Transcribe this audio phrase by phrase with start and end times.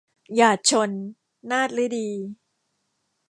[0.35, 0.91] หยาดชล-
[1.51, 2.07] นาถฤดี